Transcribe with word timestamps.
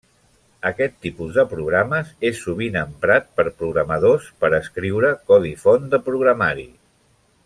Aquest 0.69 0.95
tipus 1.05 1.35
de 1.39 1.43
programes 1.51 2.09
és 2.31 2.41
sovint 2.47 2.79
emprat 2.81 3.29
per 3.41 3.45
programadors 3.61 4.31
per 4.45 4.51
escriure 4.63 5.13
codi 5.33 5.53
font 5.67 5.87
de 5.93 6.01
programari. 6.09 6.67